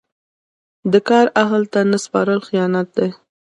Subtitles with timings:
[0.91, 3.09] د کار اهل ته نه سپارل خیانت دی.